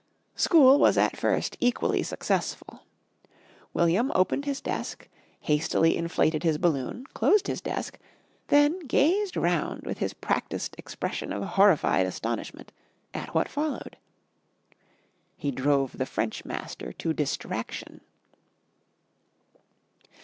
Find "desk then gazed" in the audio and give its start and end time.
7.61-9.37